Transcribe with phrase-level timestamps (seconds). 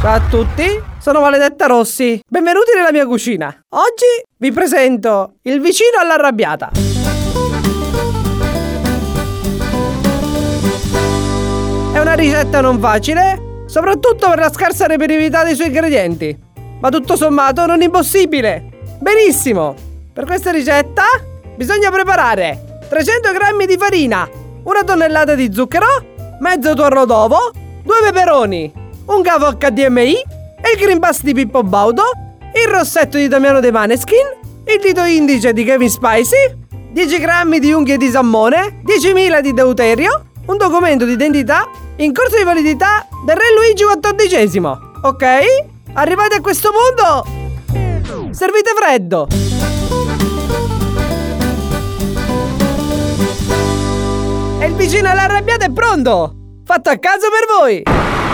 [0.00, 2.22] Ciao a tutti, sono Maledetta Rossi.
[2.24, 3.48] Benvenuti nella mia cucina.
[3.70, 6.70] Oggi vi presento il vicino all'arrabbiata.
[11.92, 16.38] È una ricetta non facile, soprattutto per la scarsa reperibilità dei suoi ingredienti.
[16.80, 18.68] Ma tutto sommato non impossibile.
[19.00, 19.74] Benissimo.
[20.12, 21.06] Per questa ricetta
[21.56, 24.30] bisogna preparare 300 g di farina,
[24.62, 27.50] una tonnellata di zucchero, mezzo tuorlo d'uovo,
[27.82, 32.02] due peperoni, un cavo HDMI, il Green Pass di Pippo Baudo,
[32.52, 34.26] il rossetto di Damiano De Maneskin,
[34.66, 40.26] il dito indice di Kevin Spicy, 10 grammi di unghie di salmone, 10.000 di deuterio,
[40.46, 44.78] un documento di identità in corso di validità del Re Luigi XIV.
[45.02, 45.24] Ok?
[45.94, 47.24] Arrivati a questo punto,
[48.32, 49.26] servite freddo.
[54.60, 56.34] E il vicino all'arrabbiata è pronto!
[56.64, 58.27] Fatto a caso per voi!